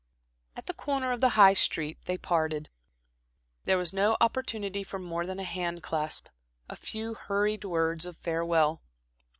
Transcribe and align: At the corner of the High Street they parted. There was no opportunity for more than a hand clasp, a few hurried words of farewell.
At 0.55 0.65
the 0.65 0.73
corner 0.73 1.11
of 1.11 1.21
the 1.21 1.37
High 1.37 1.53
Street 1.53 1.99
they 2.05 2.17
parted. 2.17 2.71
There 3.65 3.77
was 3.77 3.93
no 3.93 4.17
opportunity 4.19 4.83
for 4.83 4.97
more 4.97 5.27
than 5.27 5.39
a 5.39 5.43
hand 5.43 5.83
clasp, 5.83 6.27
a 6.67 6.75
few 6.75 7.13
hurried 7.13 7.63
words 7.65 8.07
of 8.07 8.17
farewell. 8.17 8.81